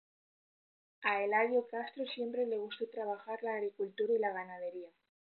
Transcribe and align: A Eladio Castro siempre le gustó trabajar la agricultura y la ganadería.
A 1.03 1.21
Eladio 1.21 1.67
Castro 1.67 2.07
siempre 2.07 2.47
le 2.47 2.57
gustó 2.57 2.89
trabajar 2.89 3.37
la 3.43 3.53
agricultura 3.53 4.11
y 4.11 4.17
la 4.17 4.31
ganadería. 4.33 4.89